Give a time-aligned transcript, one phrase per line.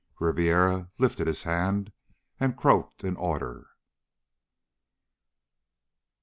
[0.19, 1.91] Ribiera lifted his hand
[2.39, 3.67] and croaked an order.